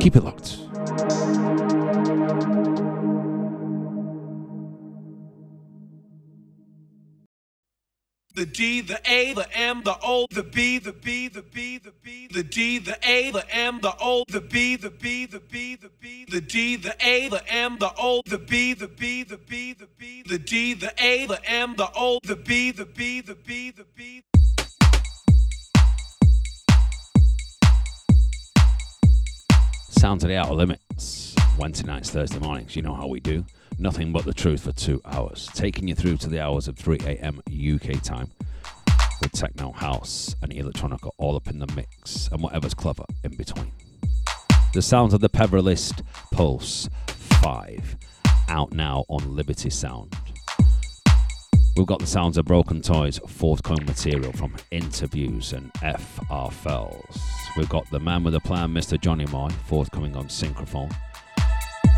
Keep 0.00 0.16
it 0.16 0.24
locked. 0.24 0.58
The 8.34 8.46
D, 8.46 8.80
the 8.80 8.98
A, 9.04 9.34
the 9.34 9.46
M, 9.54 9.82
the 9.84 9.96
O, 10.02 10.26
the 10.30 10.42
B, 10.42 10.78
the 10.78 10.92
B, 10.92 11.28
the 11.28 11.42
B, 11.42 11.78
the 11.78 11.92
B, 12.02 12.28
the 12.32 12.42
D, 12.42 12.78
the 12.78 12.98
A, 13.06 13.30
the 13.30 13.44
M, 13.54 13.78
the 13.82 13.94
O, 14.00 14.24
the 14.26 14.40
B, 14.40 14.74
the 14.76 14.90
B, 14.90 15.26
the 15.26 15.38
B, 15.38 15.71
the 16.32 16.40
D, 16.40 16.76
the 16.76 16.96
A, 17.06 17.28
the 17.28 17.46
M, 17.46 17.76
the 17.78 17.92
O, 17.98 18.22
the 18.24 18.38
B, 18.38 18.72
the 18.72 18.88
B, 18.88 19.22
the 19.22 19.36
B, 19.36 19.74
the 19.74 19.86
B, 19.98 20.22
the 20.26 20.38
D, 20.38 20.72
the 20.72 20.90
A, 20.96 21.26
the 21.26 21.38
M, 21.44 21.74
the 21.76 21.90
O, 21.94 22.20
the 22.22 22.36
B, 22.36 22.70
the 22.70 22.86
B, 22.86 23.20
the 23.20 23.34
B, 23.34 23.70
the 23.70 23.84
B. 23.94 24.22
Sounds 29.90 30.24
of 30.24 30.30
the 30.30 30.36
Outta 30.38 30.54
Limits. 30.54 31.36
Wednesday 31.58 31.86
nights, 31.86 32.08
Thursday 32.08 32.38
mornings, 32.38 32.74
you 32.76 32.80
know 32.80 32.94
how 32.94 33.06
we 33.06 33.20
do. 33.20 33.44
Nothing 33.78 34.10
but 34.10 34.24
the 34.24 34.32
truth 34.32 34.62
for 34.62 34.72
two 34.72 35.02
hours. 35.04 35.50
Taking 35.52 35.86
you 35.86 35.94
through 35.94 36.16
to 36.16 36.30
the 36.30 36.40
hours 36.40 36.66
of 36.66 36.78
3 36.78 36.96
a.m. 37.04 37.42
UK 37.46 38.02
time 38.02 38.30
with 39.20 39.32
techno, 39.32 39.70
house, 39.72 40.34
and 40.40 40.50
electronica 40.50 41.10
all 41.18 41.36
up 41.36 41.46
in 41.46 41.58
the 41.58 41.70
mix 41.76 42.30
and 42.32 42.42
whatever's 42.42 42.72
clever 42.72 43.04
in 43.22 43.36
between. 43.36 43.70
The 44.74 44.80
sounds 44.80 45.12
of 45.12 45.20
the 45.20 45.28
Peverilist 45.28 46.02
Pulse 46.30 46.88
5 47.06 47.96
out 48.48 48.72
now 48.72 49.04
on 49.10 49.20
Livity 49.20 49.70
Sound. 49.70 50.16
We've 51.76 51.86
got 51.86 51.98
the 51.98 52.06
sounds 52.06 52.38
of 52.38 52.46
Brokntoys, 52.46 53.20
forthcoming 53.28 53.84
material 53.84 54.32
from 54.32 54.56
interviews 54.70 55.52
and 55.52 55.70
FR 55.80 56.50
Fells. 56.50 57.18
We've 57.54 57.68
got 57.68 57.90
the 57.90 58.00
man 58.00 58.24
with 58.24 58.34
a 58.34 58.40
plan, 58.40 58.72
Mr. 58.72 58.98
Johnny 58.98 59.26
Moy, 59.26 59.50
forthcoming 59.66 60.16
on 60.16 60.28
Synchrophone. 60.28 60.94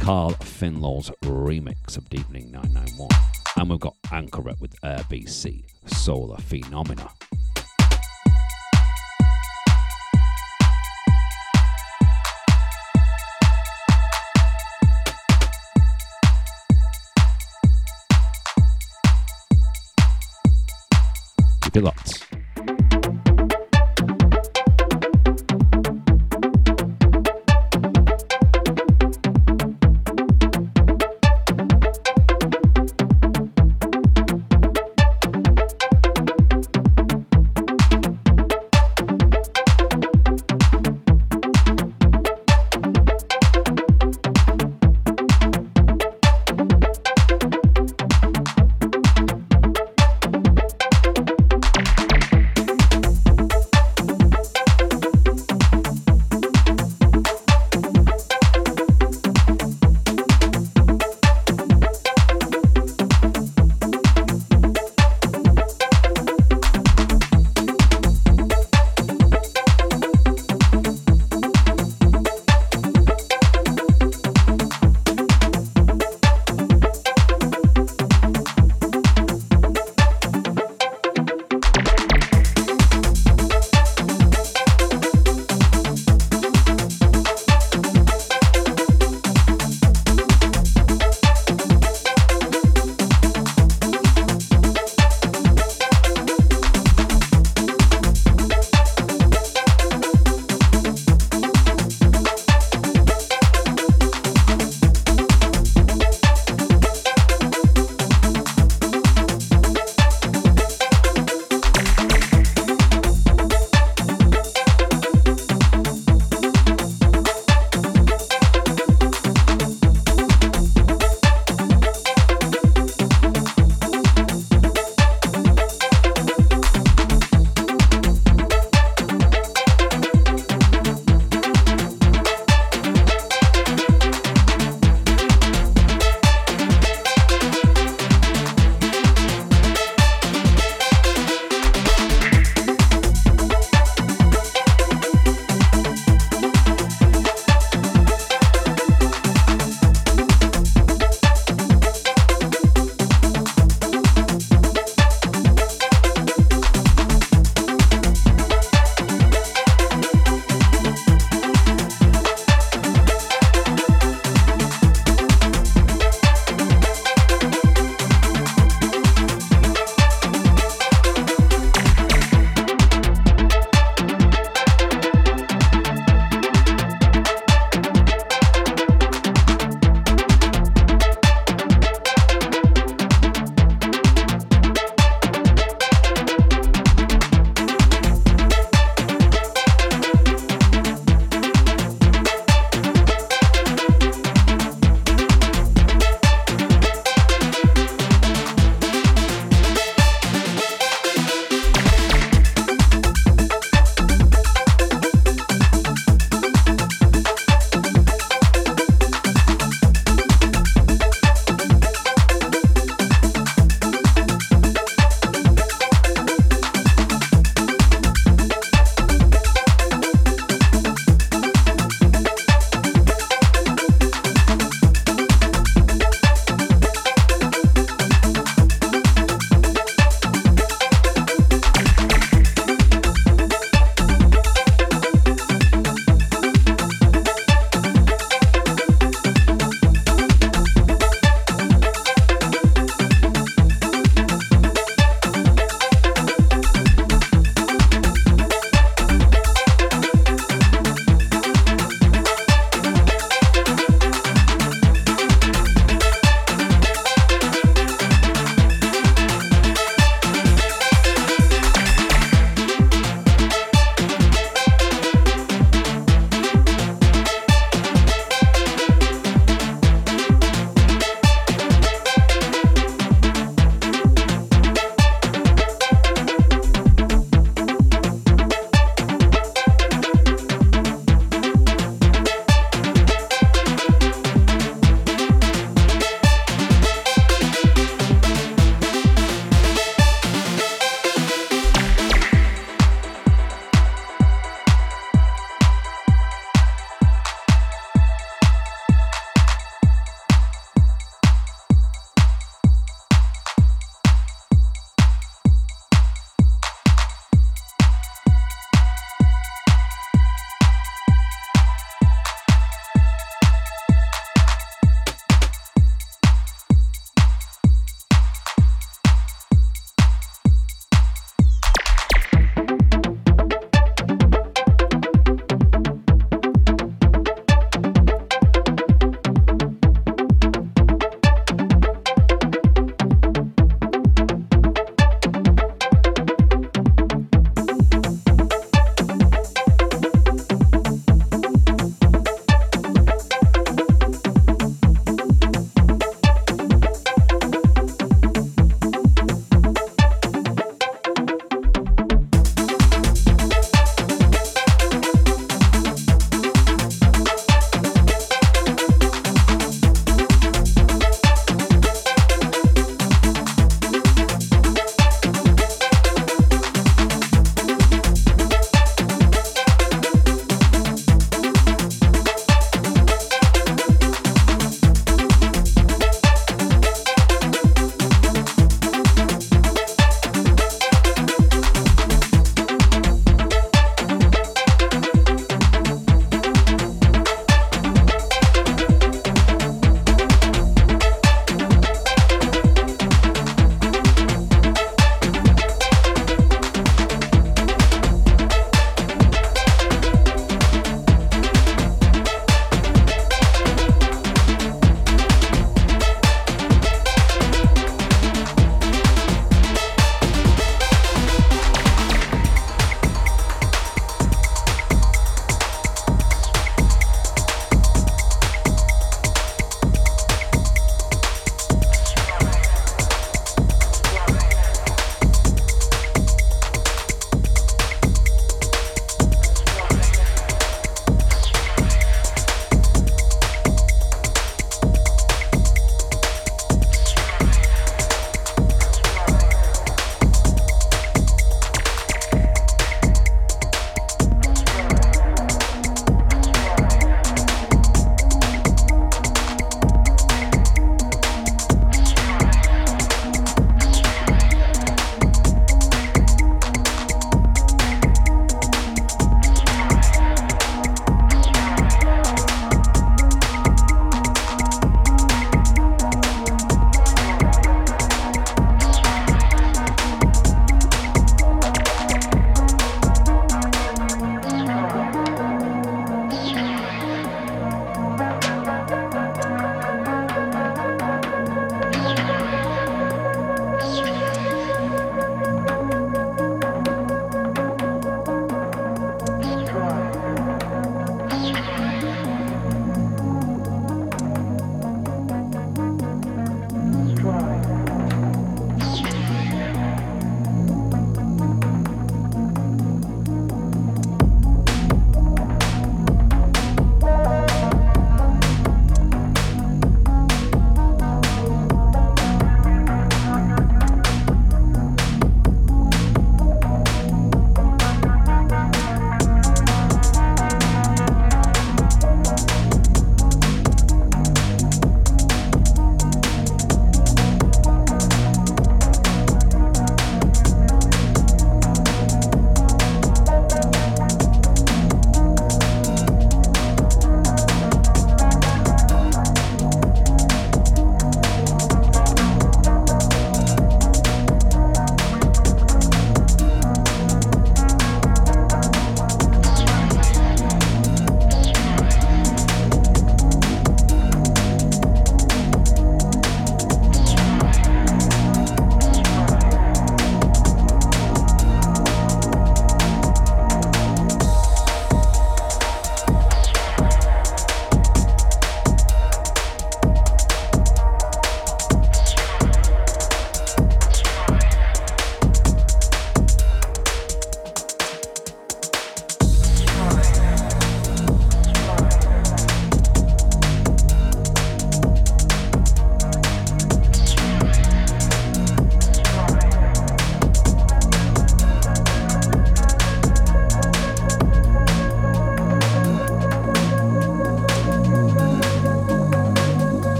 Carl 0.00 0.30
Finlow's 0.34 1.10
remix 1.24 1.96
of 1.96 2.08
Deepening 2.08 2.52
991. 2.52 3.08
And 3.56 3.68
we've 3.68 3.80
got 3.80 3.96
Anchoret 4.06 4.60
with 4.60 4.76
Air 4.84 5.04
BC, 5.10 5.64
Solar 5.86 6.38
Phenomena. 6.38 7.10
Keep 21.72 22.29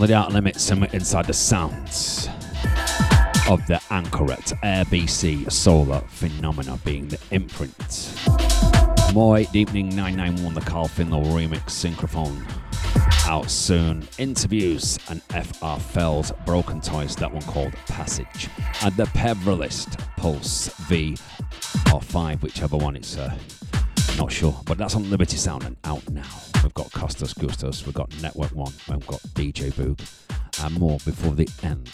Sounded 0.00 0.16
out 0.16 0.32
limits 0.32 0.70
and 0.70 0.80
we're 0.80 0.88
inside 0.94 1.26
the 1.26 1.34
sounds 1.34 2.26
of 3.50 3.60
the 3.66 3.78
Anchoret 3.90 4.58
ABC 4.62 5.52
Solar 5.52 6.00
Phenomena 6.08 6.78
being 6.86 7.06
the 7.08 7.18
imprint. 7.32 8.14
MOY 9.12 9.46
Deepening 9.52 9.90
991, 9.90 10.54
the 10.54 10.62
Carl 10.62 10.88
Finlow 10.88 11.22
remix 11.26 11.64
synchrophone 11.66 12.42
out 13.28 13.50
soon. 13.50 14.08
Interviews 14.16 14.98
and 15.10 15.22
FR 15.24 15.78
Fells 15.78 16.32
Brokntoys, 16.46 17.14
that 17.16 17.30
one 17.30 17.42
called 17.42 17.74
Passage. 17.86 18.48
And 18.82 18.96
the 18.96 19.04
Peverilist 19.04 19.98
Pulse 20.16 20.68
V 20.88 21.14
or 21.92 22.00
5, 22.00 22.42
whichever 22.42 22.78
one 22.78 22.96
it's 22.96 23.18
uh, 23.18 23.36
not 24.16 24.32
sure. 24.32 24.58
But 24.64 24.78
that's 24.78 24.94
on 24.94 25.04
Livity 25.04 25.36
Sound 25.36 25.64
and 25.64 25.76
out 25.84 26.08
now. 26.08 26.49
We've 26.62 26.74
got 26.74 26.90
Kostas 26.90 27.34
Goustas, 27.34 27.86
we've 27.86 27.94
got 27.94 28.10
Network 28.20 28.54
One, 28.54 28.72
we've 28.88 29.06
got 29.06 29.20
DJ 29.34 29.72
Boog, 29.72 29.98
and 30.64 30.78
more 30.78 30.98
before 31.06 31.32
the 31.32 31.48
end 31.62 31.90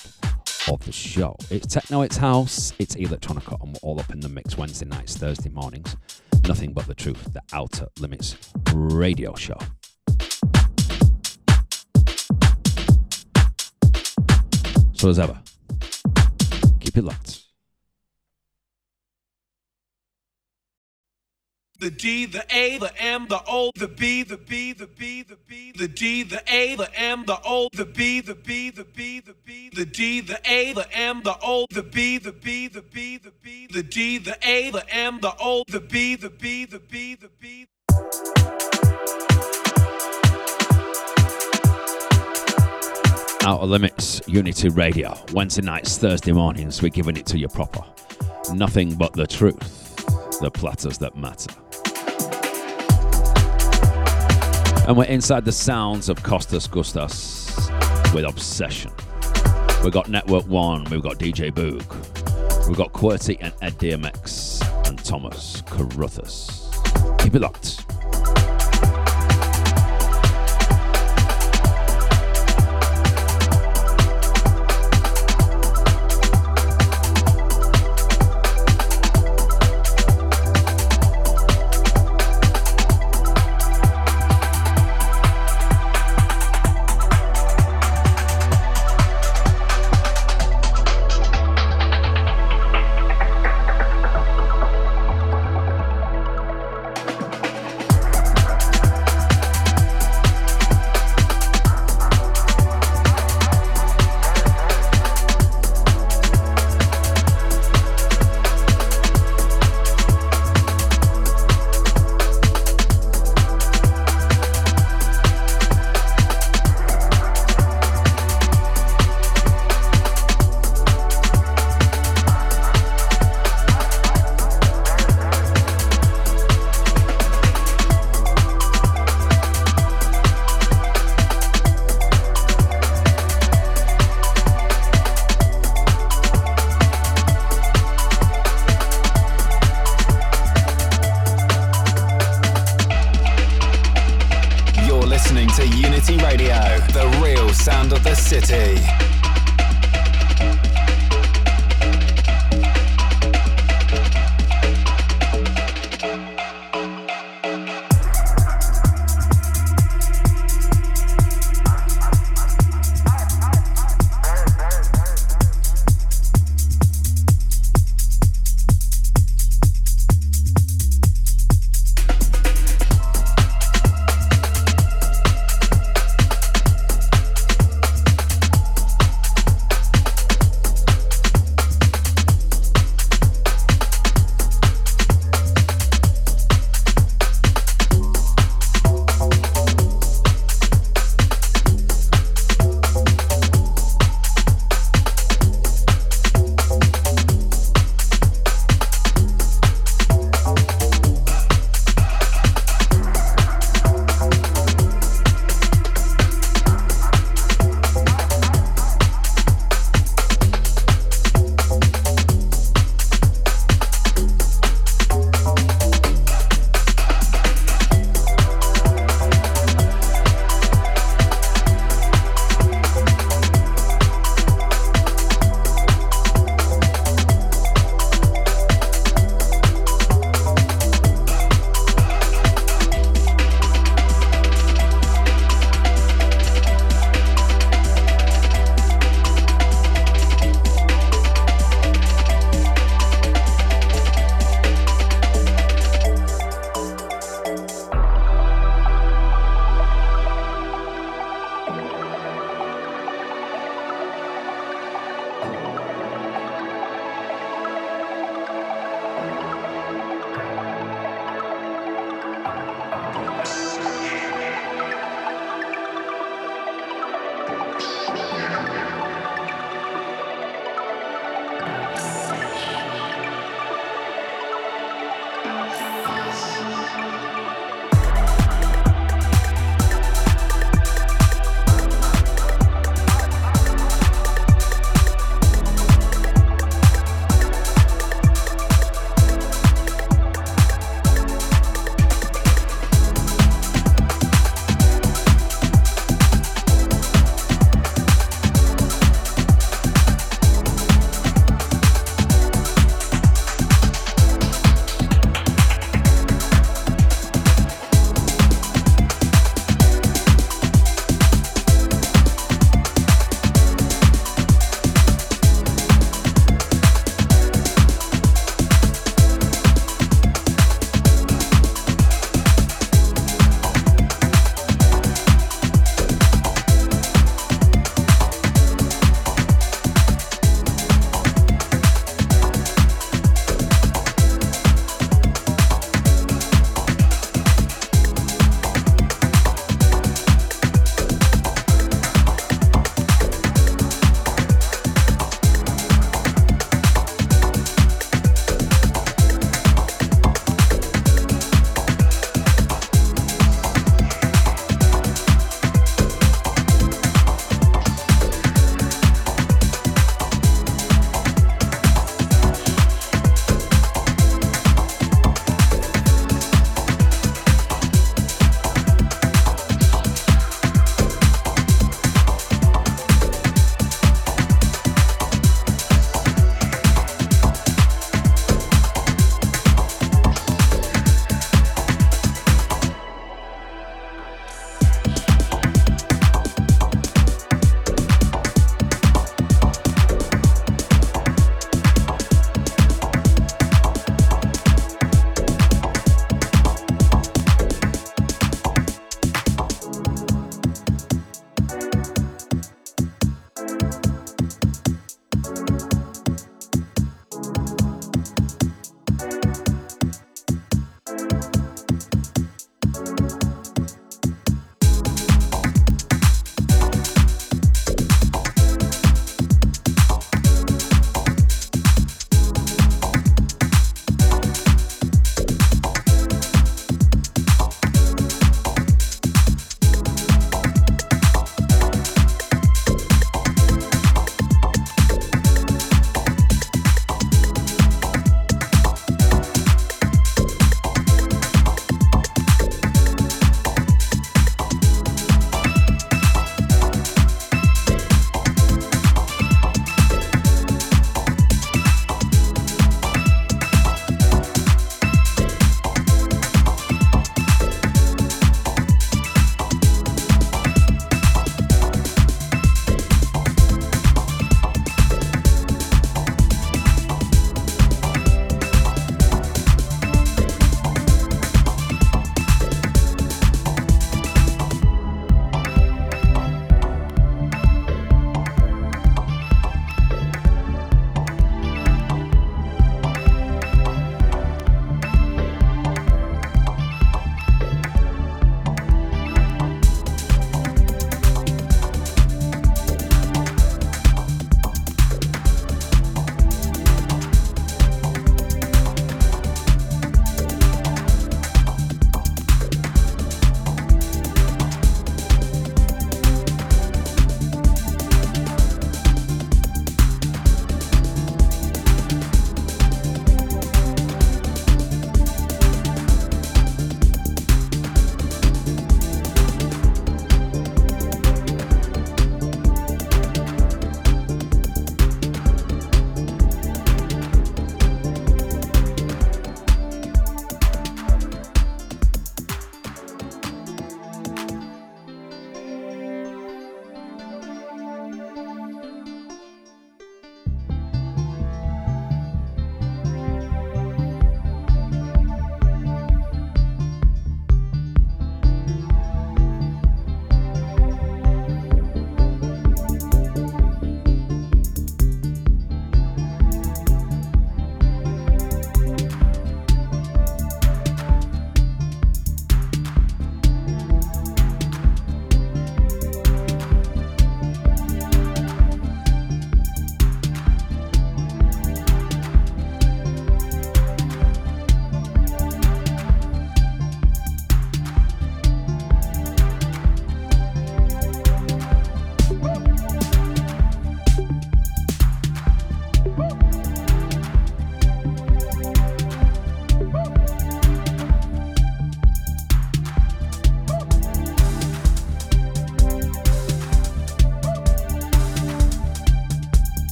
of 0.69 0.85
the 0.85 0.91
show. 0.91 1.37
It's 1.51 1.73
techno, 1.73 2.03
it's 2.03 2.17
house, 2.17 2.73
it's 2.81 2.97
electronica, 2.97 3.63
and 3.63 3.73
we're 3.73 3.89
all 3.89 4.01
up 4.01 4.11
in 4.11 4.19
the 4.19 4.29
mix 4.29 4.59
Wednesday 4.59 4.87
nights, 4.87 5.17
Thursday 5.17 5.51
mornings. 5.51 5.97
Nothing 6.49 6.73
but 6.73 6.87
the 6.87 6.95
truth, 6.95 7.33
the 7.33 7.43
Outta 7.53 7.89
Limits 8.01 8.37
radio 8.75 9.35
show. 9.37 9.59
So 14.95 15.09
as 15.09 15.21
ever, 15.21 15.39
keep 16.81 16.97
it 16.97 17.05
locked. 17.05 17.46
The 21.79 21.91
D, 21.91 22.25
the 22.25 22.43
A, 22.51 22.79
the 22.79 22.91
M, 22.99 23.27
the 23.29 23.43
O, 23.47 23.71
the 23.75 23.87
B, 23.87 24.23
the 24.23 24.39
B, 24.39 24.73
the 24.73 24.87
B, 24.87 25.23
the 25.23 25.37
B, 25.47 25.73
the 25.77 25.87
D, 25.87 26.23
the 26.23 26.43
A, 26.47 26.75
the 26.75 26.89
M, 26.99 27.25
the 27.27 27.39
O, 27.45 27.69
the 27.71 27.85
B, 27.85 28.21
the 28.23 28.35
B, 28.35 28.71
the 28.71 28.85
B, 28.85 29.21
the 29.21 29.35
B, 29.45 29.69
the 29.75 29.85
D, 29.85 30.23
the 30.23 30.41
A, 30.47 30.73
the 30.73 30.91
M, 30.97 31.21
the 31.23 31.37
O, 31.43 31.67
the 31.71 31.83
B, 31.83 32.17
the 32.17 32.33
B, 32.33 32.69
the 32.69 32.81
B, 32.81 33.19
the 33.19 33.31
B, 33.43 33.67
the 33.67 33.83
D, 33.83 34.17
the 34.17 34.39
A, 34.43 34.71
the 34.71 34.89
M, 34.89 35.21
the 35.21 35.35
O, 35.39 35.65
the 35.69 35.81
B, 35.81 36.17
the 36.17 36.31
B, 36.31 36.65
the 36.65 36.79
B, 36.79 37.15
the 37.15 37.29
B. 37.39 37.67
Outta 43.47 43.67
Limits 43.67 44.23
Unity 44.27 44.71
Radio. 44.71 45.15
Wednesday 45.35 45.63
nights, 45.63 45.99
Thursday 45.99 46.33
mornings, 46.33 46.81
we're 46.81 46.89
giving 46.89 47.19
it 47.19 47.27
to 47.27 47.39
you 47.39 47.49
proper. 47.49 47.85
Nothing 48.55 48.95
but 48.95 49.13
the 49.13 49.27
truth, 49.27 50.41
the 50.41 50.51
platters 50.51 50.97
that 50.99 51.17
matter. 51.17 51.53
And 54.87 54.97
we're 54.97 55.05
inside 55.05 55.45
the 55.45 55.51
sounds 55.51 56.09
of 56.09 56.23
Kostas 56.23 56.69
Goustas 56.69 58.15
with 58.15 58.25
Obsession. 58.25 58.93
We've 59.83 59.93
got 59.93 60.09
Network 60.09 60.47
One, 60.47 60.85
we've 60.85 61.03
got 61.03 61.19
DJ 61.19 61.51
Boog, 61.51 62.69
we've 62.69 62.77
got 62.77 62.93
QWERTY 62.93 63.39
and 63.41 63.53
EDMX 63.55 64.89
and 64.89 65.05
Thomas 65.05 65.61
Carruthers. 65.67 66.71
Keep 67.19 67.35
it 67.35 67.41
locked. 67.41 67.96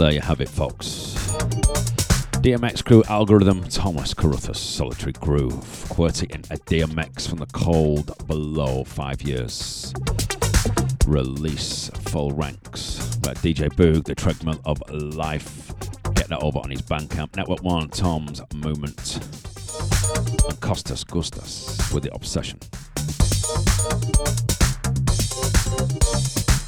There 0.00 0.12
you 0.12 0.22
have 0.22 0.40
it, 0.40 0.48
folks. 0.48 1.14
DMX 2.40 2.82
Krew 2.82 3.06
Algorithm, 3.10 3.64
Thomas 3.64 4.14
Carruthers, 4.14 4.58
Solitary 4.58 5.12
Groove, 5.12 5.62
QWERTY 5.90 6.26
EDMX 6.48 7.28
from 7.28 7.40
the 7.40 7.46
Cold 7.48 8.10
Blow 8.26 8.82
five 8.84 9.20
years. 9.20 9.92
Release 11.06 11.90
full 12.08 12.32
ranks. 12.32 13.18
But 13.18 13.36
DJ 13.40 13.68
Boog, 13.74 14.04
the 14.04 14.14
treadmill 14.14 14.58
of 14.64 14.82
life, 14.90 15.74
Get 16.14 16.28
that 16.28 16.42
over 16.42 16.60
on 16.60 16.70
his 16.70 16.80
Bandcamp. 16.80 17.36
Network 17.36 17.62
One, 17.62 17.90
Tom's 17.90 18.40
Movement, 18.54 19.16
and 19.16 20.58
Kostas 20.62 21.04
Goustas 21.04 21.92
with 21.92 22.04
the 22.04 22.14
Obsession. 22.14 22.58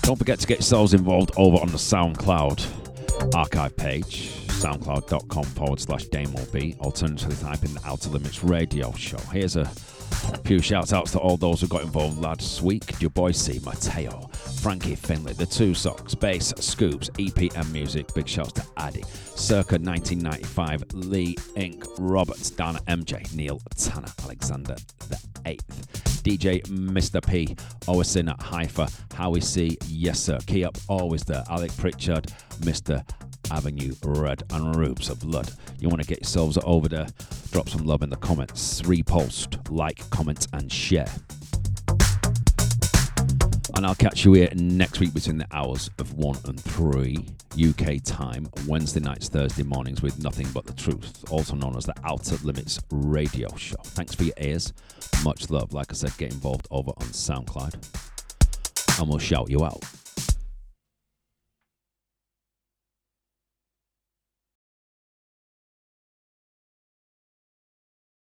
Don't 0.03 0.19
forget 0.19 0.39
to 0.41 0.47
get 0.47 0.59
yourselves 0.59 0.93
involved 0.93 1.31
over 1.39 1.57
on 1.57 1.69
the 1.69 1.79
SoundCloud 1.79 2.72
archive 3.35 3.77
page 3.77 4.31
soundcloud.com 4.63 5.45
forward 5.45 5.81
slash 5.81 6.07
DamoB. 6.07 6.79
Alternatively, 6.79 7.37
type 7.37 7.65
in 7.65 7.75
the 7.75 7.81
Outta 7.85 8.11
Limits 8.11 8.45
radio 8.45 8.93
show. 8.93 9.19
Here's 9.33 9.57
a 9.57 9.65
few 10.45 10.61
shout 10.61 10.93
outs 10.93 11.11
to 11.13 11.19
all 11.19 11.37
those 11.37 11.61
who 11.61 11.67
got 11.67 11.83
involved 11.83 12.19
last 12.19 12.63
week. 12.63 13.01
Your 13.01 13.11
boy 13.11 13.33
C, 13.33 13.61
Mateo, 13.65 14.29
Frankie 14.61 14.95
Finley, 14.95 15.33
The 15.33 15.47
Two 15.47 15.75
Socks, 15.75 16.15
Bass, 16.15 16.53
Scoops, 16.59 17.11
EPM 17.11 17.73
Music. 17.73 18.13
Big 18.15 18.29
shouts 18.29 18.53
to 18.53 18.65
Addy, 18.77 19.03
Circa 19.43 19.75
1995, 19.75 20.85
Lee 20.95 21.35
Inc., 21.57 21.85
Roberts, 21.99 22.49
Dana 22.51 22.79
MJ, 22.87 23.35
Neil 23.35 23.61
Tanner, 23.77 24.07
Alexander 24.23 24.77
the 25.09 25.19
Eighth, 25.47 26.23
DJ 26.23 26.63
Mr. 26.69 27.21
P, 27.27 27.57
Owasin 27.89 28.33
Haifa, 28.41 28.89
Howie 29.15 29.41
C, 29.41 29.77
Yes 29.89 30.21
Sir, 30.21 30.39
Key 30.47 30.65
Up, 30.65 30.79
always 30.87 31.25
there, 31.25 31.43
Alec 31.51 31.77
Pritchard, 31.77 32.33
Mr. 32.61 33.05
Avenue 33.51 33.93
Red 34.05 34.45
and 34.51 34.77
Rubes 34.77 35.11
of 35.11 35.19
Blood. 35.19 35.51
You 35.81 35.89
want 35.89 36.01
to 36.01 36.09
get 36.09 36.21
yourselves 36.21 36.57
over 36.63 36.89
there, 36.89 37.09
drop 37.51 37.69
some 37.69 37.85
love 37.85 38.03
in 38.03 38.11
the 38.11 38.17
comments, 38.17 38.81
repost, 38.83 39.69
like, 39.71 40.09
comment, 40.11 40.47
and 40.53 40.71
share. 40.71 41.11
And 43.75 43.87
I'll 43.87 43.95
catch 43.95 44.25
you 44.25 44.35
here 44.35 44.51
next 44.55 45.01
week 45.01 45.15
between 45.15 45.39
the 45.39 45.47
hours 45.51 45.91
of 45.99 46.13
1 46.15 46.41
and 46.45 46.61
3 46.61 47.25
UK 47.59 48.03
time, 48.05 48.47
Wednesday 48.67 49.01
nights, 49.01 49.29
Thursday 49.29 49.63
mornings 49.63 50.03
with 50.03 50.23
Nothing 50.23 50.47
But 50.53 50.67
the 50.67 50.75
Truth, 50.75 51.25
also 51.31 51.57
known 51.57 51.77
as 51.77 51.87
the 51.87 51.95
Outta 52.05 52.39
Limits 52.45 52.79
Radio 52.91 53.49
Show. 53.57 53.77
Thanks 53.83 54.15
for 54.15 54.25
your 54.25 54.35
ears. 54.39 54.73
Much 55.25 55.49
love. 55.49 55.73
Like 55.73 55.87
I 55.91 55.95
said, 55.95 56.17
get 56.19 56.33
involved 56.33 56.69
over 56.71 56.91
on 56.91 57.07
SoundCloud. 57.07 58.99
And 59.01 59.09
we'll 59.09 59.19
shout 59.19 59.49
you 59.49 59.65
out. 59.65 59.83